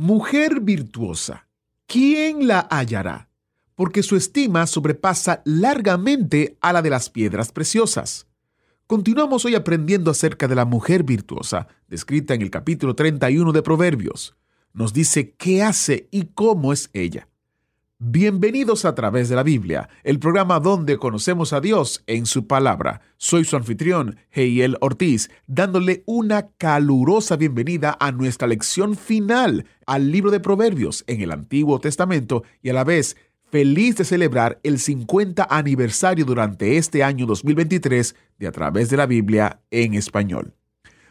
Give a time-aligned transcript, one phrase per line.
[0.00, 1.48] Mujer virtuosa,
[1.88, 3.30] ¿quién la hallará?
[3.74, 8.28] Porque su estima sobrepasa largamente a la de las piedras preciosas.
[8.86, 14.36] Continuamos hoy aprendiendo acerca de la mujer virtuosa, descrita en el capítulo 31 de Proverbios.
[14.72, 17.26] Nos dice qué hace y cómo es ella.
[18.00, 23.00] Bienvenidos a través de la Biblia, el programa donde conocemos a Dios en su palabra.
[23.16, 30.30] Soy su anfitrión, Heiel Ortiz, dándole una calurosa bienvenida a nuestra lección final al libro
[30.30, 33.16] de Proverbios en el Antiguo Testamento y a la vez
[33.50, 39.06] feliz de celebrar el 50 aniversario durante este año 2023 de A través de la
[39.06, 40.54] Biblia en español.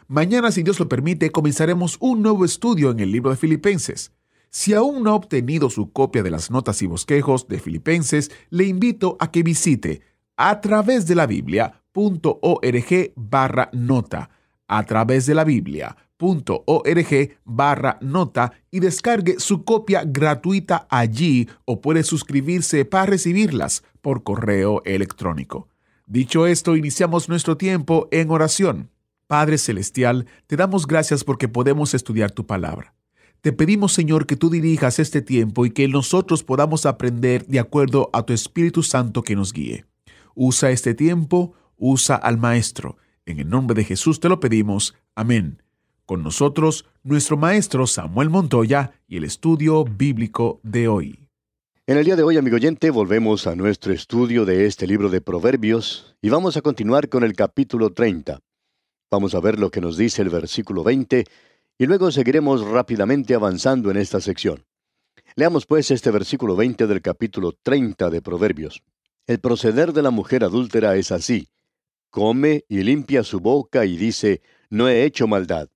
[0.06, 4.10] Mañana, si Dios lo permite, comenzaremos un nuevo estudio en el libro de Filipenses.
[4.50, 8.64] Si aún no ha obtenido su copia de las notas y bosquejos de Filipenses, le
[8.64, 10.02] invito a que visite
[10.36, 14.30] a través de la Biblia.org barra nota,
[14.66, 22.02] a través de la Biblia.org barra nota y descargue su copia gratuita allí o puede
[22.02, 25.68] suscribirse para recibirlas por correo electrónico.
[26.06, 28.90] Dicho esto, iniciamos nuestro tiempo en oración.
[29.26, 32.94] Padre Celestial, te damos gracias porque podemos estudiar tu palabra.
[33.40, 38.10] Te pedimos, Señor, que tú dirijas este tiempo y que nosotros podamos aprender de acuerdo
[38.12, 39.84] a tu Espíritu Santo que nos guíe.
[40.34, 42.96] Usa este tiempo, usa al Maestro.
[43.26, 44.96] En el nombre de Jesús te lo pedimos.
[45.14, 45.62] Amén.
[46.04, 51.28] Con nosotros, nuestro Maestro Samuel Montoya y el estudio bíblico de hoy.
[51.86, 55.20] En el día de hoy, amigo oyente, volvemos a nuestro estudio de este libro de
[55.20, 58.40] Proverbios y vamos a continuar con el capítulo 30.
[59.10, 61.24] Vamos a ver lo que nos dice el versículo 20
[61.78, 64.66] y luego seguiremos rápidamente avanzando en esta sección.
[65.36, 68.82] Leamos pues este versículo 20 del capítulo 30 de Proverbios.
[69.28, 71.48] El proceder de la mujer adúltera es así.
[72.10, 75.68] Come y limpia su boca y dice, no he hecho maldad.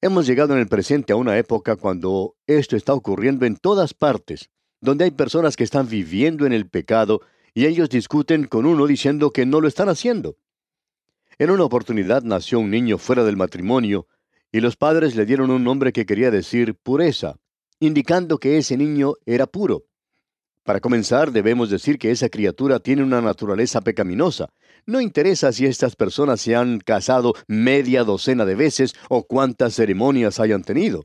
[0.00, 4.48] Hemos llegado en el presente a una época cuando esto está ocurriendo en todas partes,
[4.80, 7.22] donde hay personas que están viviendo en el pecado
[7.52, 10.36] y ellos discuten con uno diciendo que no lo están haciendo.
[11.38, 14.06] En una oportunidad nació un niño fuera del matrimonio
[14.52, 17.36] y los padres le dieron un nombre que quería decir pureza,
[17.80, 19.84] indicando que ese niño era puro.
[20.64, 24.50] Para comenzar, debemos decir que esa criatura tiene una naturaleza pecaminosa.
[24.84, 30.40] No interesa si estas personas se han casado media docena de veces o cuántas ceremonias
[30.40, 31.04] hayan tenido.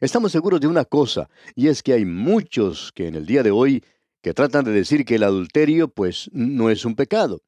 [0.00, 3.50] Estamos seguros de una cosa, y es que hay muchos que en el día de
[3.50, 3.82] hoy
[4.22, 7.42] que tratan de decir que el adulterio pues no es un pecado.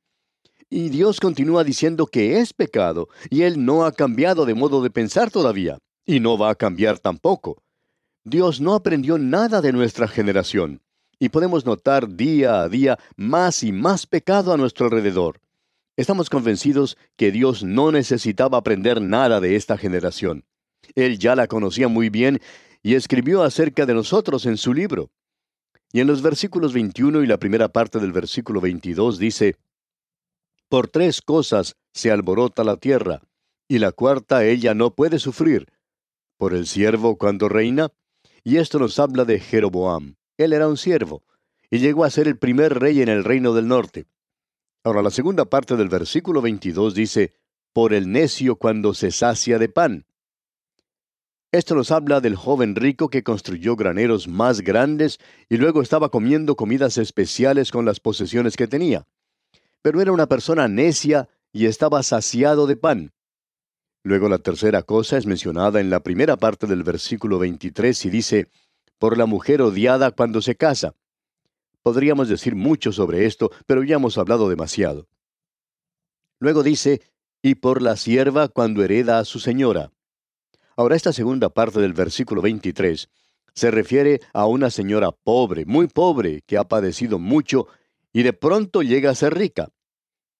[0.74, 4.88] Y Dios continúa diciendo que es pecado, y Él no ha cambiado de modo de
[4.88, 7.62] pensar todavía, y no va a cambiar tampoco.
[8.24, 10.80] Dios no aprendió nada de nuestra generación,
[11.18, 15.42] y podemos notar día a día más y más pecado a nuestro alrededor.
[15.98, 20.46] Estamos convencidos que Dios no necesitaba aprender nada de esta generación.
[20.94, 22.40] Él ya la conocía muy bien
[22.82, 25.10] y escribió acerca de nosotros en su libro.
[25.92, 29.56] Y en los versículos 21 y la primera parte del versículo 22 dice,
[30.72, 33.20] por tres cosas se alborota la tierra,
[33.68, 35.66] y la cuarta ella no puede sufrir.
[36.38, 37.90] Por el siervo cuando reina,
[38.42, 40.14] y esto nos habla de Jeroboam.
[40.38, 41.24] Él era un siervo,
[41.70, 44.06] y llegó a ser el primer rey en el reino del norte.
[44.82, 47.34] Ahora la segunda parte del versículo 22 dice,
[47.74, 50.06] por el necio cuando se sacia de pan.
[51.52, 55.18] Esto nos habla del joven rico que construyó graneros más grandes
[55.50, 59.06] y luego estaba comiendo comidas especiales con las posesiones que tenía
[59.82, 63.12] pero era una persona necia y estaba saciado de pan.
[64.04, 68.48] Luego la tercera cosa es mencionada en la primera parte del versículo 23 y dice,
[68.98, 70.94] por la mujer odiada cuando se casa.
[71.82, 75.08] Podríamos decir mucho sobre esto, pero ya hemos hablado demasiado.
[76.38, 77.02] Luego dice,
[77.42, 79.92] y por la sierva cuando hereda a su señora.
[80.76, 83.08] Ahora esta segunda parte del versículo 23
[83.54, 87.66] se refiere a una señora pobre, muy pobre, que ha padecido mucho
[88.12, 89.70] y de pronto llega a ser rica.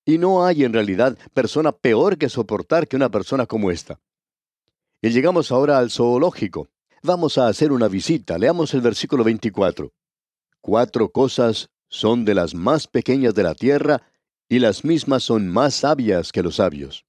[0.05, 4.01] Y no hay en realidad persona peor que soportar que una persona como esta.
[5.01, 6.69] Y llegamos ahora al zoológico.
[7.03, 8.39] Vamos a hacer una visita.
[8.39, 9.93] Leamos el versículo 24.
[10.61, 14.03] Cuatro cosas son de las más pequeñas de la tierra,
[14.49, 17.05] y las mismas son más sabias que los sabios.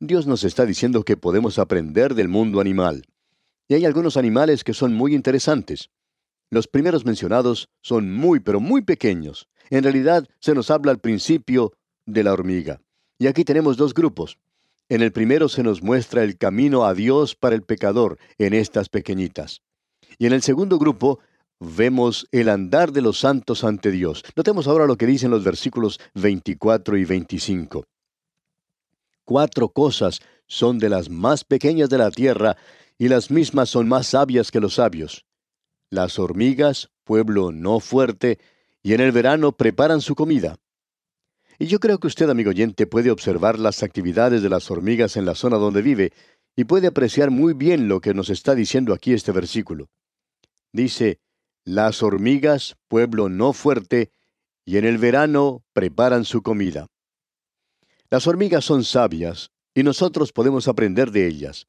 [0.00, 3.04] Dios nos está diciendo que podemos aprender del mundo animal.
[3.68, 5.90] Y hay algunos animales que son muy interesantes.
[6.50, 9.48] Los primeros mencionados son muy, pero muy pequeños.
[9.70, 11.72] En realidad se nos habla al principio
[12.06, 12.80] de la hormiga.
[13.18, 14.38] Y aquí tenemos dos grupos.
[14.88, 18.88] En el primero se nos muestra el camino a Dios para el pecador en estas
[18.88, 19.62] pequeñitas.
[20.18, 21.20] Y en el segundo grupo
[21.58, 24.22] vemos el andar de los santos ante Dios.
[24.36, 27.84] Notemos ahora lo que dicen los versículos 24 y 25.
[29.24, 32.56] Cuatro cosas son de las más pequeñas de la tierra,
[32.98, 35.24] y las mismas son más sabias que los sabios.
[35.90, 38.38] Las hormigas, pueblo no fuerte,
[38.84, 40.58] y en el verano preparan su comida.
[41.58, 45.24] Y yo creo que usted, amigo oyente, puede observar las actividades de las hormigas en
[45.24, 46.12] la zona donde vive,
[46.54, 49.88] y puede apreciar muy bien lo que nos está diciendo aquí este versículo.
[50.70, 51.18] Dice,
[51.64, 54.10] las hormigas, pueblo no fuerte,
[54.66, 56.86] y en el verano preparan su comida.
[58.10, 61.68] Las hormigas son sabias, y nosotros podemos aprender de ellas.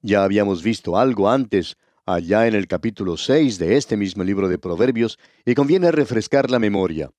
[0.00, 1.76] Ya habíamos visto algo antes,
[2.06, 6.60] allá en el capítulo 6 de este mismo libro de Proverbios, y conviene refrescar la
[6.60, 7.10] memoria.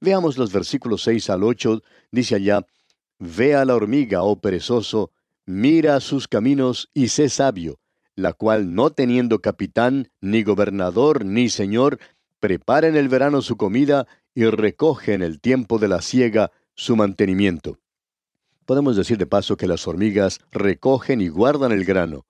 [0.00, 2.66] Veamos los versículos 6 al 8, dice allá,
[3.18, 5.12] Ve a la hormiga, oh perezoso,
[5.44, 7.78] mira sus caminos y sé sabio,
[8.16, 11.98] la cual no teniendo capitán, ni gobernador, ni señor,
[12.40, 16.96] prepara en el verano su comida y recoge en el tiempo de la siega su
[16.96, 17.78] mantenimiento.
[18.64, 22.24] Podemos decir de paso que las hormigas recogen y guardan el grano.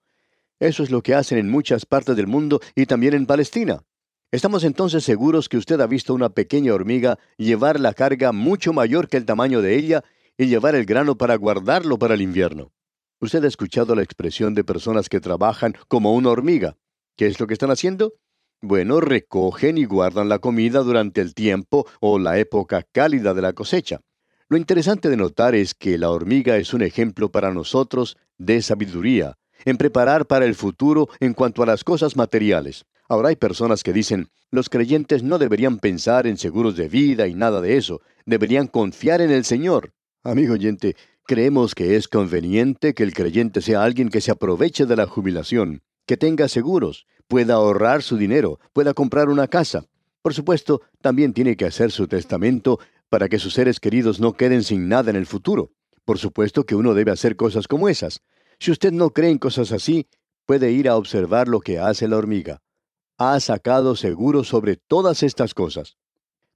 [0.60, 3.82] Eso es lo que hacen en muchas partes del mundo y también en Palestina.
[4.30, 9.08] Estamos entonces seguros que usted ha visto una pequeña hormiga llevar la carga mucho mayor
[9.08, 10.04] que el tamaño de ella
[10.36, 12.72] y llevar el grano para guardarlo para el invierno.
[13.20, 16.76] Usted ha escuchado la expresión de personas que trabajan como una hormiga.
[17.16, 18.14] ¿Qué es lo que están haciendo?
[18.60, 23.54] Bueno, recogen y guardan la comida durante el tiempo o la época cálida de la
[23.54, 24.02] cosecha.
[24.50, 29.38] Lo interesante de notar es que la hormiga es un ejemplo para nosotros de sabiduría,
[29.64, 32.84] en preparar para el futuro en cuanto a las cosas materiales.
[33.08, 37.34] Ahora hay personas que dicen, los creyentes no deberían pensar en seguros de vida y
[37.34, 39.92] nada de eso, deberían confiar en el Señor.
[40.22, 40.96] Amigo oyente,
[41.30, 45.80] Creemos que es conveniente que el creyente sea alguien que se aproveche de la jubilación,
[46.04, 49.84] que tenga seguros, pueda ahorrar su dinero, pueda comprar una casa.
[50.22, 52.80] Por supuesto, también tiene que hacer su testamento
[53.10, 55.70] para que sus seres queridos no queden sin nada en el futuro.
[56.04, 58.22] Por supuesto que uno debe hacer cosas como esas.
[58.60, 60.06] Si usted no cree en cosas así,
[60.44, 62.60] puede ir a observar lo que hace la hormiga.
[63.16, 65.96] Ha sacado seguro sobre todas estas cosas.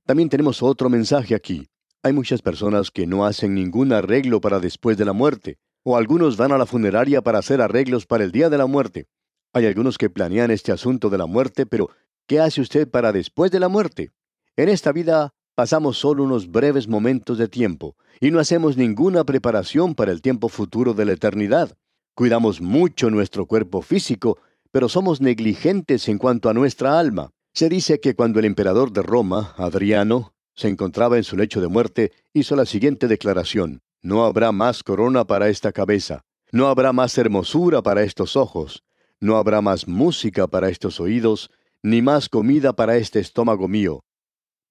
[0.04, 1.70] También tenemos otro mensaje aquí.
[2.02, 6.36] Hay muchas personas que no hacen ningún arreglo para después de la muerte, o algunos
[6.36, 9.06] van a la funeraria para hacer arreglos para el día de la muerte.
[9.54, 11.88] Hay algunos que planean este asunto de la muerte, pero
[12.26, 14.10] ¿qué hace usted para después de la muerte?
[14.56, 19.94] En esta vida pasamos solo unos breves momentos de tiempo y no hacemos ninguna preparación
[19.94, 21.78] para el tiempo futuro de la eternidad.
[22.14, 24.38] Cuidamos mucho nuestro cuerpo físico,
[24.70, 27.30] pero somos negligentes en cuanto a nuestra alma.
[27.52, 31.66] Se dice que cuando el emperador de Roma, Adriano, se encontraba en su lecho de
[31.66, 33.82] muerte, hizo la siguiente declaración.
[34.00, 38.84] No habrá más corona para esta cabeza, no habrá más hermosura para estos ojos,
[39.18, 41.50] no habrá más música para estos oídos,
[41.82, 44.04] ni más comida para este estómago mío.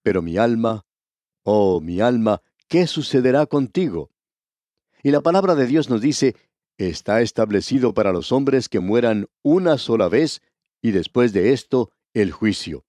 [0.02, 0.86] Pero mi alma,
[1.44, 4.12] oh mi alma, ¿qué sucederá contigo?
[5.04, 6.36] Y la palabra de Dios nos dice,
[6.78, 10.42] está establecido para los hombres que mueran una sola vez,
[10.82, 12.86] y después de esto el juicio.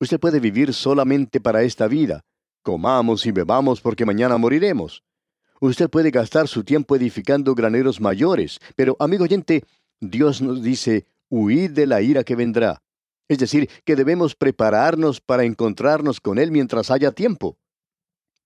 [0.00, 2.24] Usted puede vivir solamente para esta vida.
[2.62, 5.02] Comamos y bebamos porque mañana moriremos.
[5.60, 9.64] Usted puede gastar su tiempo edificando graneros mayores, pero, amigo oyente,
[10.00, 12.82] Dios nos dice, huid de la ira que vendrá.
[13.28, 17.56] Es decir, que debemos prepararnos para encontrarnos con Él mientras haya tiempo.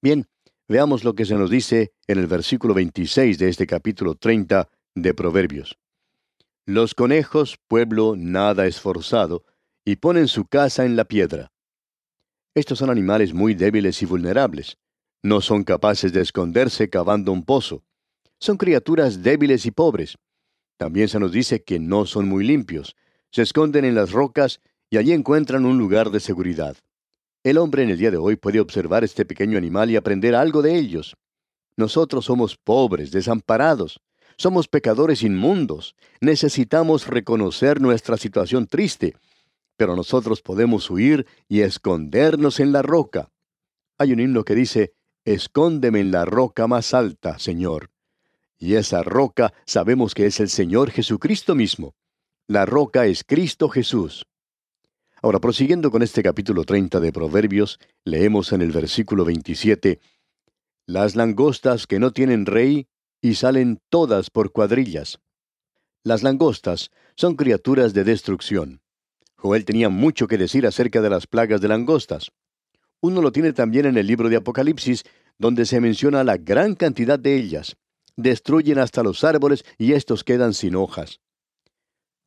[0.00, 0.28] Bien,
[0.68, 5.14] veamos lo que se nos dice en el versículo 26 de este capítulo 30 de
[5.14, 5.78] Proverbios.
[6.66, 9.44] Los conejos, pueblo nada esforzado,
[9.84, 11.50] y ponen su casa en la piedra.
[12.54, 14.76] Estos son animales muy débiles y vulnerables.
[15.22, 17.82] No son capaces de esconderse cavando un pozo.
[18.38, 20.18] Son criaturas débiles y pobres.
[20.76, 22.96] También se nos dice que no son muy limpios.
[23.30, 24.60] Se esconden en las rocas
[24.90, 26.76] y allí encuentran un lugar de seguridad.
[27.42, 30.62] El hombre en el día de hoy puede observar este pequeño animal y aprender algo
[30.62, 31.16] de ellos.
[31.76, 34.00] Nosotros somos pobres, desamparados.
[34.36, 35.94] Somos pecadores inmundos.
[36.20, 39.14] Necesitamos reconocer nuestra situación triste
[39.78, 43.30] pero nosotros podemos huir y escondernos en la roca.
[43.96, 44.92] Hay un himno que dice,
[45.24, 47.90] Escóndeme en la roca más alta, Señor.
[48.58, 51.94] Y esa roca sabemos que es el Señor Jesucristo mismo.
[52.48, 54.26] La roca es Cristo Jesús.
[55.20, 59.98] Ahora, prosiguiendo con este capítulo 30 de Proverbios, leemos en el versículo 27,
[60.86, 62.86] Las langostas que no tienen rey
[63.20, 65.18] y salen todas por cuadrillas.
[66.04, 68.80] Las langostas son criaturas de destrucción.
[69.34, 72.30] Joel tenía mucho que decir acerca de las plagas de langostas.
[73.00, 75.02] Uno lo tiene también en el libro de Apocalipsis,
[75.36, 77.76] donde se menciona la gran cantidad de ellas.
[78.16, 81.20] Destruyen hasta los árboles y estos quedan sin hojas.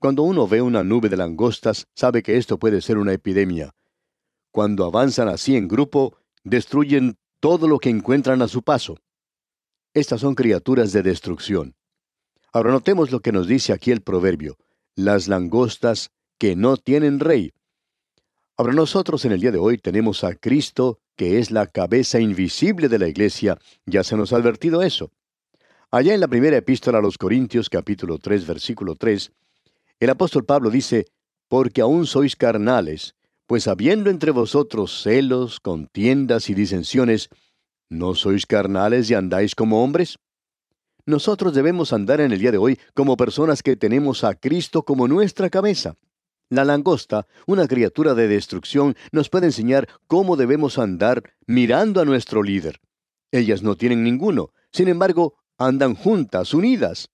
[0.01, 3.75] Cuando uno ve una nube de langostas, sabe que esto puede ser una epidemia.
[4.49, 8.97] Cuando avanzan así en grupo, destruyen todo lo que encuentran a su paso.
[9.93, 11.75] Estas son criaturas de destrucción.
[12.51, 14.57] Ahora notemos lo que nos dice aquí el proverbio.
[14.95, 17.53] Las langostas que no tienen rey.
[18.57, 22.89] Ahora nosotros en el día de hoy tenemos a Cristo, que es la cabeza invisible
[22.89, 25.11] de la iglesia, ya se nos ha advertido eso.
[25.91, 29.31] Allá en la primera epístola a los Corintios capítulo 3 versículo 3,
[30.01, 31.05] el apóstol Pablo dice,
[31.47, 33.15] porque aún sois carnales,
[33.45, 37.29] pues habiendo entre vosotros celos, contiendas y disensiones,
[37.87, 40.17] ¿no sois carnales y andáis como hombres?
[41.05, 45.07] Nosotros debemos andar en el día de hoy como personas que tenemos a Cristo como
[45.07, 45.95] nuestra cabeza.
[46.49, 52.41] La langosta, una criatura de destrucción, nos puede enseñar cómo debemos andar mirando a nuestro
[52.41, 52.81] líder.
[53.31, 57.09] Ellas no tienen ninguno, sin embargo, andan juntas, unidas.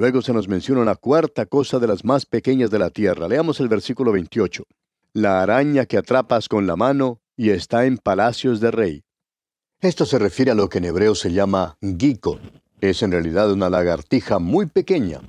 [0.00, 3.28] Luego se nos menciona una cuarta cosa de las más pequeñas de la tierra.
[3.28, 4.64] Leamos el versículo 28.
[5.12, 9.04] La araña que atrapas con la mano y está en palacios de rey.
[9.78, 12.40] Esto se refiere a lo que en hebreo se llama giko.
[12.80, 15.20] Es en realidad una lagartija muy pequeña.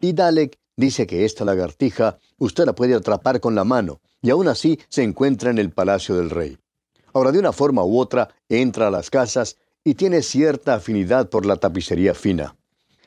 [0.00, 4.48] Y Dalek dice que esta lagartija usted la puede atrapar con la mano, y aún
[4.48, 6.58] así se encuentra en el palacio del rey.
[7.12, 11.46] Ahora, de una forma u otra, entra a las casas y tiene cierta afinidad por
[11.46, 12.56] la tapicería fina.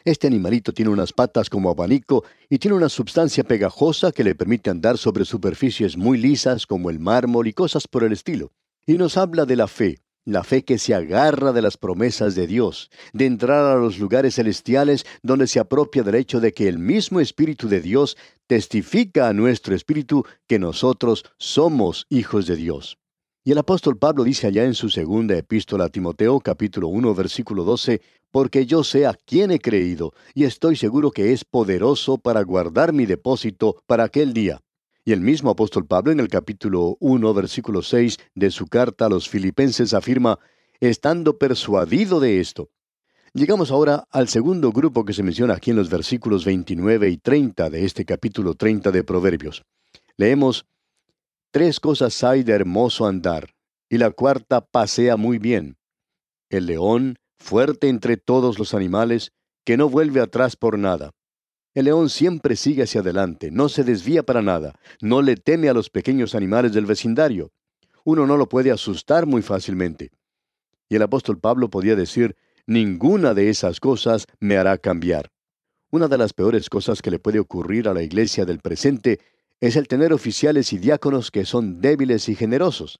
[0.10, 4.72] Este animalito tiene unas patas como abanico y tiene una sustancia pegajosa que le permite
[4.72, 8.52] andar sobre superficies muy lisas como el mármol y cosas por el estilo.
[8.88, 12.48] Y nos habla de la fe, la fe que se agarra de las promesas de
[12.48, 16.80] Dios, de entrar a los lugares celestiales donde se apropia del hecho de que el
[16.80, 22.98] mismo Espíritu de Dios testifica a nuestro espíritu que nosotros somos hijos de Dios.
[23.42, 27.64] Y el apóstol Pablo dice allá en su segunda epístola a Timoteo capítulo 1 versículo
[27.64, 32.42] 12, porque yo sé a quién he creído, y estoy seguro que es poderoso para
[32.44, 34.60] guardar mi depósito para aquel día.
[35.06, 39.10] Y el mismo apóstol Pablo en el capítulo 1, versículo 6 de su carta a
[39.10, 40.38] los filipenses afirma,
[40.82, 42.70] estando persuadido de esto.
[43.34, 47.70] Llegamos ahora al segundo grupo que se menciona aquí en los versículos 29 y 30
[47.70, 49.64] de este capítulo 30 de Proverbios.
[50.18, 50.66] Leemos,
[51.52, 53.56] Tres cosas hay de hermoso andar,
[53.90, 55.78] y la cuarta pasea muy bien.
[56.52, 59.32] El león, fuerte entre todos los animales,
[59.66, 61.10] que no vuelve atrás por nada.
[61.74, 65.74] El león siempre sigue hacia adelante, no se desvía para nada, no le teme a
[65.74, 67.52] los pequeños animales del vecindario.
[68.04, 70.12] Uno no lo puede asustar muy fácilmente.
[70.88, 72.36] Y el apóstol Pablo podía decir,
[72.68, 75.32] ninguna de esas cosas me hará cambiar.
[75.90, 79.20] Una de las peores cosas que le puede ocurrir a la iglesia del presente
[79.62, 83.00] es el tener oficiales y diáconos que son débiles y generosos.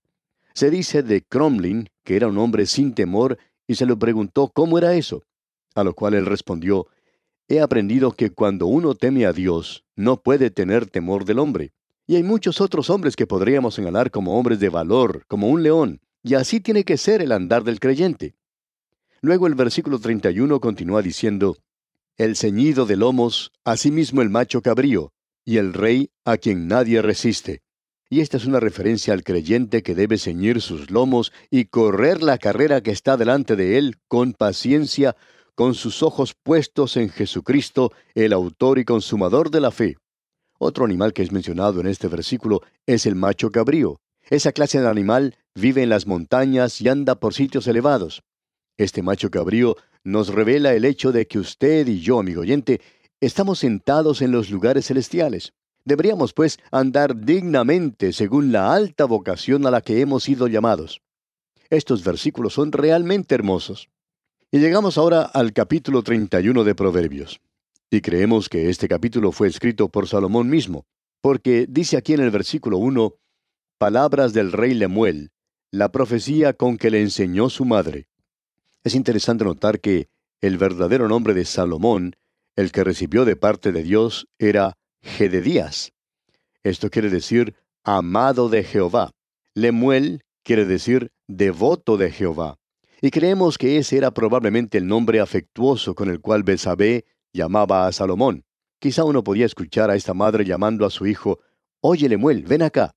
[0.54, 3.38] Se dice de Cromlin que era un hombre sin temor
[3.68, 5.24] y se le preguntó cómo era eso,
[5.76, 6.88] a lo cual él respondió,
[7.48, 11.72] He aprendido que cuando uno teme a Dios, no puede tener temor del hombre.
[12.06, 16.02] Y hay muchos otros hombres que podríamos señalar como hombres de valor, como un león,
[16.24, 18.36] y así tiene que ser el andar del creyente.
[19.22, 21.58] Luego el versículo 31 continúa diciendo,
[22.18, 25.12] El ceñido de lomos, asimismo el macho cabrío,
[25.50, 27.64] y el rey a quien nadie resiste.
[28.08, 32.38] Y esta es una referencia al creyente que debe ceñir sus lomos y correr la
[32.38, 35.16] carrera que está delante de él con paciencia,
[35.56, 39.98] con sus ojos puestos en Jesucristo, el autor y consumador de la fe.
[40.60, 44.00] Otro animal que es mencionado en este versículo es el macho cabrío.
[44.30, 48.22] Esa clase de animal vive en las montañas y anda por sitios elevados.
[48.78, 52.82] Este macho cabrío nos revela el hecho de que usted y yo, amigo oyente,
[53.22, 55.54] estamos sentados en los lugares celestiales.
[55.86, 61.02] Deberíamos, pues, andar dignamente según la alta vocación a la que hemos sido llamados.
[61.70, 63.90] Estos versículos son realmente hermosos.
[64.52, 67.40] Y llegamos ahora al capítulo 31 de Proverbios.
[67.92, 70.86] Y creemos que este capítulo fue escrito por Salomón mismo,
[71.22, 73.16] porque dice aquí en el versículo 1,
[73.78, 75.32] palabras del rey Lemuel,
[75.72, 78.08] la profecía con que le enseñó su madre.
[78.84, 80.08] Es interesante notar que
[80.42, 82.16] el verdadero nombre de Salomón,
[82.60, 85.94] el que recibió de parte de Dios, era Gededías.
[86.62, 89.12] Esto quiere decir amado de Jehová.
[89.54, 92.58] Lemuel quiere decir devoto de Jehová
[93.02, 97.92] y creemos que ese era probablemente el nombre afectuoso con el cual Betsabé llamaba a
[97.94, 98.44] Salomón.
[98.80, 101.40] Quizá uno podía escuchar a esta madre llamando a su hijo,
[101.82, 102.94] Oye Lemuel, ven acá.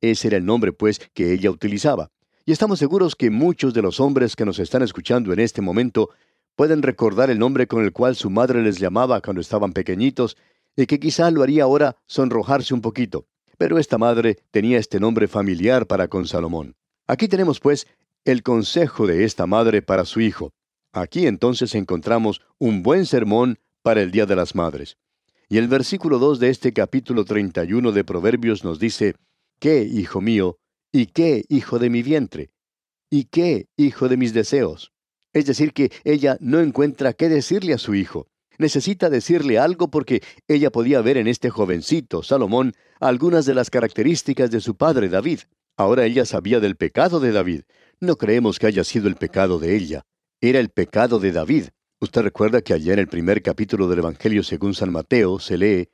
[0.00, 2.10] Ese era el nombre, pues, que ella utilizaba.
[2.44, 6.10] Y estamos seguros que muchos de los hombres que nos están escuchando en este momento
[6.56, 10.38] Pueden recordar el nombre con el cual su madre les llamaba cuando estaban pequeñitos
[10.74, 13.26] y que quizá lo haría ahora sonrojarse un poquito.
[13.58, 16.74] Pero esta madre tenía este nombre familiar para con Salomón.
[17.06, 17.86] Aquí tenemos pues
[18.24, 20.52] el consejo de esta madre para su hijo.
[20.92, 24.96] Aquí entonces encontramos un buen sermón para el Día de las Madres.
[25.50, 29.14] Y el versículo 2 de este capítulo 31 de Proverbios nos dice,
[29.60, 30.58] ¿Qué, hijo mío?
[30.90, 32.50] ¿Y qué, hijo de mi vientre?
[33.10, 34.95] ¿Y qué, hijo de mis deseos?
[35.36, 38.26] Es decir, que ella no encuentra qué decirle a su hijo.
[38.56, 44.50] Necesita decirle algo porque ella podía ver en este jovencito, Salomón, algunas de las características
[44.50, 45.40] de su padre David.
[45.76, 47.64] Ahora ella sabía del pecado de David.
[48.00, 50.06] No creemos que haya sido el pecado de ella.
[50.40, 51.64] Era el pecado de David.
[52.00, 55.90] Usted recuerda que allá en el primer capítulo del Evangelio según San Mateo se lee,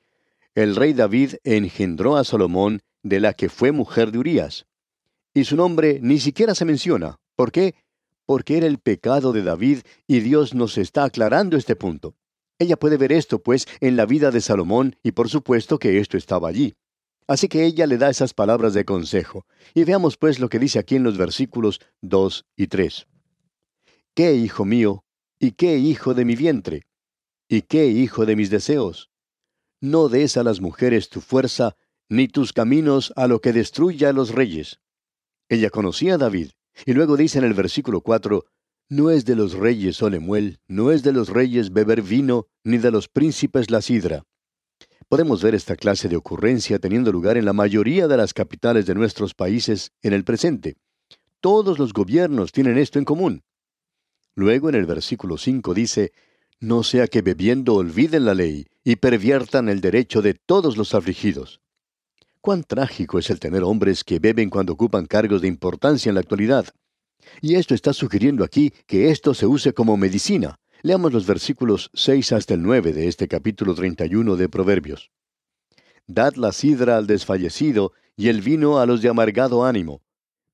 [0.55, 4.67] El rey David engendró a Salomón de la que fue mujer de Urías.
[5.35, 7.19] Y su nombre ni siquiera se menciona.
[7.35, 7.75] ¿Por qué?
[8.27, 12.15] Porque era el pecado de David y Dios nos está aclarando este punto.
[12.59, 16.17] Ella puede ver esto, pues, en la vida de Salomón y por supuesto que esto
[16.17, 16.75] estaba allí.
[17.27, 19.47] Así que ella le da esas palabras de consejo.
[19.75, 23.07] Y veamos pues lo que dice aquí en los versículos 2 y 3.
[24.15, 25.05] ¿Qué hijo mío?
[25.39, 26.83] ¿Y qué hijo de mi vientre?
[27.49, 29.11] ¿Y qué hijo de mis deseos?
[29.81, 31.77] No des a las mujeres tu fuerza,
[32.09, 34.81] ni tus caminos a lo que destruya a los reyes.
[35.49, 36.51] Ella conocía a David,
[36.87, 38.45] y luego dice en el versículo 4,
[38.89, 42.91] No es de los reyes, Olemuel, no es de los reyes beber vino, ni de
[42.91, 44.25] los príncipes la sidra.
[45.09, 48.95] Podemos ver esta clase de ocurrencia teniendo lugar en la mayoría de las capitales de
[48.95, 50.77] nuestros países en el presente.
[51.41, 53.43] Todos los gobiernos tienen esto en común.
[54.35, 56.13] Luego en el versículo 5 dice,
[56.61, 61.62] No sea que bebiendo olviden la ley y perviertan el derecho de todos los afligidos.
[62.43, 66.23] Cuán trágico es el tener hombres que beben cuando ocupan cargos de importancia en la
[66.23, 66.67] actualidad.
[67.41, 70.59] Y esto está sugiriendo aquí que esto se use como medicina.
[70.83, 75.13] Leamos los versículos 6 hasta el 9 de este capítulo 31 de Proverbios.
[76.09, 80.03] Dad la sidra al desfallecido y el vino a los de amargado ánimo.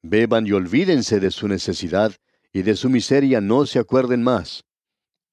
[0.03, 2.15] Beban y olvídense de su necesidad,
[2.53, 4.67] y de su miseria no se acuerden más.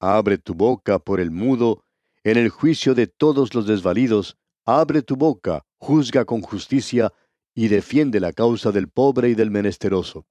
[0.00, 1.84] Abre tu boca por el mudo,
[2.24, 7.12] en el juicio de todos los desvalidos, abre tu boca, juzga con justicia,
[7.54, 10.26] y defiende la causa del pobre y del menesteroso.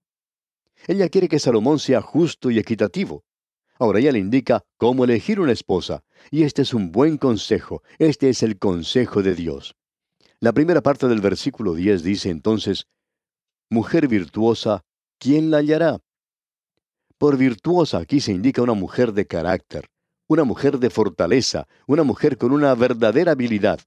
[0.88, 3.24] Ella quiere que Salomón sea justo y equitativo.
[3.78, 8.30] Ahora ella le indica cómo elegir una esposa, y este es un buen consejo, este
[8.30, 9.76] es el consejo de Dios.
[10.40, 12.86] La primera parte del versículo 10 dice entonces,
[13.70, 14.84] Mujer virtuosa,
[15.18, 16.00] ¿quién la hallará?
[17.18, 19.88] Por virtuosa aquí se indica una mujer de carácter,
[20.28, 23.80] una mujer de fortaleza, una mujer con una verdadera habilidad.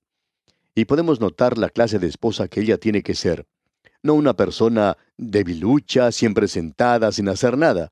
[0.79, 3.49] Y podemos notar la clase de esposa que ella tiene que ser.
[4.01, 7.89] No una persona debilucha, siempre sentada, sin hacer nada.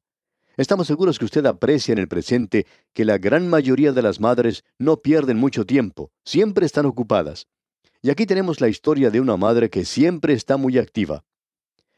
[0.56, 4.62] Estamos seguros que usted aprecia en el presente que la gran mayoría de las madres
[4.78, 7.48] no pierden mucho tiempo, siempre están ocupadas.
[8.02, 11.24] Y aquí tenemos la historia de una madre que siempre está muy activa.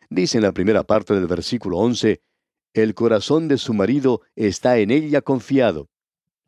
[0.09, 2.23] Dice en la primera parte del versículo 11,
[2.73, 5.91] el corazón de su marido está en ella confiado.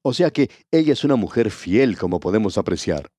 [0.01, 3.11] O sea que ella es una mujer fiel, como podemos apreciar.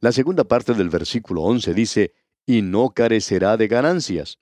[0.00, 2.12] La segunda parte del versículo 11 dice,
[2.46, 4.38] y no carecerá de ganancias.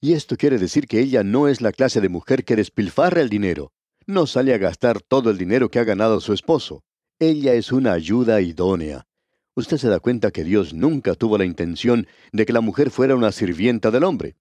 [0.00, 3.28] Y esto quiere decir que ella no es la clase de mujer que despilfarra el
[3.28, 3.72] dinero.
[4.06, 6.82] No sale a gastar todo el dinero que ha ganado su esposo.
[7.20, 9.06] Ella es una ayuda idónea.
[9.54, 13.14] Usted se da cuenta que Dios nunca tuvo la intención de que la mujer fuera
[13.14, 14.36] una sirvienta del hombre.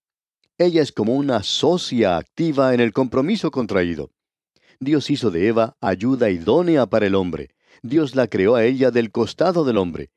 [0.58, 4.12] Ella es como una socia activa en el compromiso contraído.
[4.80, 7.52] Dios hizo de Eva ayuda idónea para el hombre.
[7.82, 10.12] Dios la creó a ella del costado del hombre.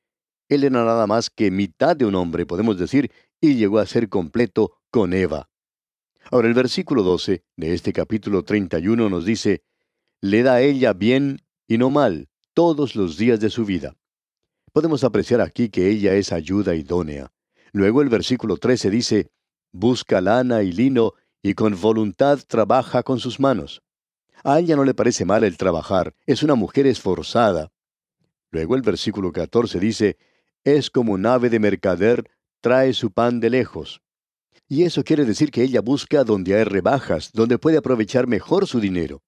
[0.49, 4.09] Él era nada más que mitad de un hombre, podemos decir, y llegó a ser
[4.09, 5.51] completo con Eva.
[6.31, 9.63] Ahora el versículo 12 de este capítulo 31 nos dice,
[10.21, 13.97] le da a ella bien y no mal todos los días de su vida.
[14.73, 17.33] Podemos apreciar aquí que ella es ayuda idónea.
[17.73, 19.31] Luego el versículo 13 dice,
[19.73, 23.83] busca lana y lino y con voluntad trabaja con sus manos.
[24.45, 27.71] A ella no le parece mal el trabajar, es una mujer esforzada.
[28.51, 30.17] Luego el versículo 14 dice,
[30.65, 34.01] es como un ave de mercader, trae su pan de lejos.
[34.69, 38.81] Y eso quiere decir que ella busca donde hay rebajas, donde puede aprovechar mejor su
[38.81, 39.23] dinero.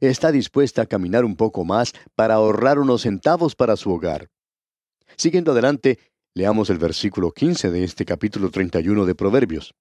[0.00, 4.28] Está dispuesta a caminar un poco más para ahorrar unos centavos para su hogar.
[5.16, 5.98] Siguiendo adelante,
[6.34, 9.74] leamos el versículo 15 de este capítulo 31 de Proverbios.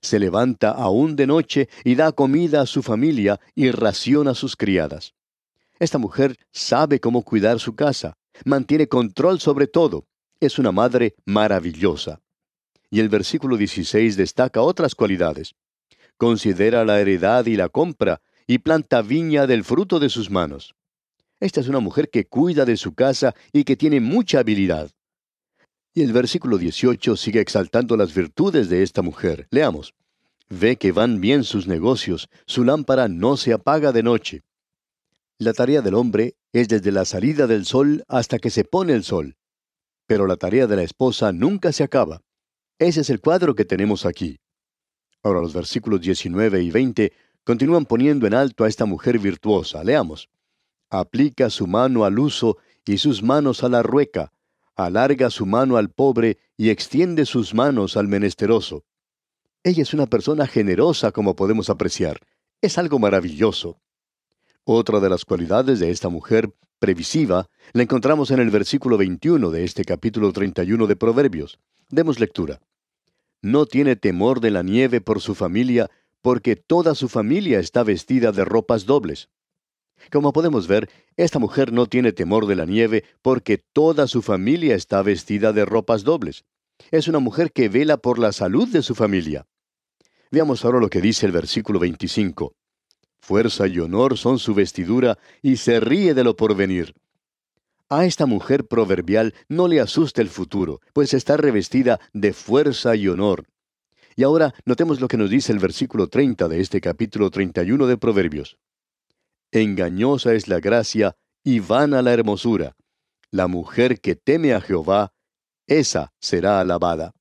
[0.00, 4.56] Se levanta aún de noche y da comida a su familia y raciona a sus
[4.56, 5.12] criadas.
[5.78, 10.06] Esta mujer sabe cómo cuidar su casa, mantiene control sobre todo,
[10.40, 12.20] es una madre maravillosa.
[12.90, 15.54] Y el versículo 16 destaca otras cualidades.
[16.16, 20.74] Considera la heredad y la compra, y planta viña del fruto de sus manos.
[21.38, 24.90] Esta es una mujer que cuida de su casa y que tiene mucha habilidad.
[25.94, 29.46] Y el versículo 18 sigue exaltando las virtudes de esta mujer.
[29.50, 29.94] Leamos.
[30.48, 34.42] Ve que van bien sus negocios, su lámpara no se apaga de noche.
[35.36, 39.04] La tarea del hombre es desde la salida del sol hasta que se pone el
[39.04, 39.36] sol.
[40.08, 42.22] Pero la tarea de la esposa nunca se acaba.
[42.78, 44.40] Ese es el cuadro que tenemos aquí.
[45.22, 47.12] Ahora los versículos 19 y 20
[47.44, 49.84] continúan poniendo en alto a esta mujer virtuosa.
[49.84, 50.30] Leamos.
[50.88, 54.32] Aplica su mano al uso y sus manos a la rueca.
[54.76, 58.84] Alarga su mano al pobre y extiende sus manos al menesteroso.
[59.62, 62.20] Ella es una persona generosa como podemos apreciar.
[62.62, 63.78] Es algo maravilloso.
[64.64, 69.64] Otra de las cualidades de esta mujer previsiva la encontramos en el versículo 21 de
[69.64, 71.58] este capítulo 31 de Proverbios.
[71.90, 72.60] Demos lectura.
[73.42, 75.90] No tiene temor de la nieve por su familia,
[76.22, 79.28] porque toda su familia está vestida de ropas dobles.
[80.10, 84.74] Como podemos ver, esta mujer no tiene temor de la nieve porque toda su familia
[84.74, 86.44] está vestida de ropas dobles.
[86.90, 89.46] Es una mujer que vela por la salud de su familia.
[90.30, 92.54] Veamos ahora lo que dice el versículo 25.
[93.20, 96.94] Fuerza y honor son su vestidura y se ríe de lo porvenir.
[97.90, 103.08] A esta mujer proverbial no le asusta el futuro, pues está revestida de fuerza y
[103.08, 103.46] honor.
[104.14, 107.96] Y ahora notemos lo que nos dice el versículo 30 de este capítulo 31 de
[107.96, 108.58] Proverbios.
[109.52, 112.76] Engañosa es la gracia y vana la hermosura.
[113.30, 115.12] La mujer que teme a Jehová,
[115.66, 117.14] esa será alabada.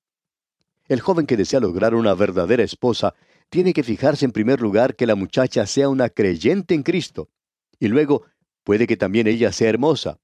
[0.88, 3.14] El joven que desea lograr una verdadera esposa
[3.50, 7.30] tiene que fijarse en primer lugar que la muchacha sea una creyente en Cristo.
[7.80, 8.24] Y luego,
[8.64, 10.20] puede que también ella sea hermosa.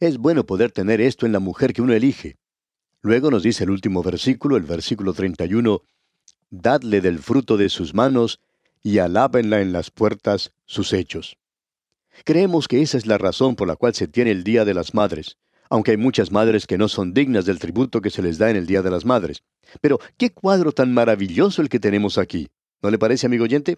[0.00, 2.36] Es bueno poder tener esto en la mujer que uno elige.
[3.00, 5.82] Luego nos dice el último versículo, el versículo 31,
[6.50, 8.40] Dadle del fruto de sus manos
[8.82, 11.36] y alábenla en las puertas sus hechos.
[12.24, 14.94] Creemos que esa es la razón por la cual se tiene el Día de las
[14.94, 15.36] Madres,
[15.70, 18.56] aunque hay muchas madres que no son dignas del tributo que se les da en
[18.56, 19.42] el Día de las Madres.
[19.80, 22.48] Pero, ¿qué cuadro tan maravilloso el que tenemos aquí?
[22.80, 23.76] ¿No le parece, amigo oyente?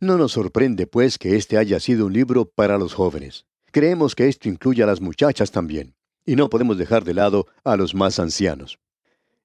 [0.00, 3.46] No nos sorprende, pues, que este haya sido un libro para los jóvenes.
[3.70, 5.94] Creemos que esto incluye a las muchachas también,
[6.26, 8.80] y no podemos dejar de lado a los más ancianos.